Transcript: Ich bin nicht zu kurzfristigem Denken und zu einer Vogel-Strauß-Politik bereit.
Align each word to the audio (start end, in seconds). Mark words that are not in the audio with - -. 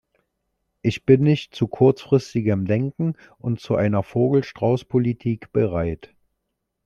Ich 0.81 1.05
bin 1.05 1.21
nicht 1.21 1.53
zu 1.53 1.67
kurzfristigem 1.67 2.65
Denken 2.65 3.13
und 3.37 3.59
zu 3.59 3.75
einer 3.75 4.01
Vogel-Strauß-Politik 4.01 5.51
bereit. 5.53 6.15